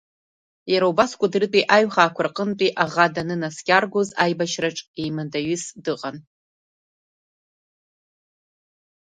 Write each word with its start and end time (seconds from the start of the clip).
Иара 0.71 0.85
убас 0.91 1.11
Кәыдрытәи 1.19 1.69
аҩхаақәа 1.75 2.21
рҟынтәи 2.27 2.75
аӷа 2.83 3.05
данынаскьаргоз 3.15 4.09
аибашьраҿ 4.23 4.77
еимадаҩыс 5.01 5.63
дыҟан. 5.83 6.17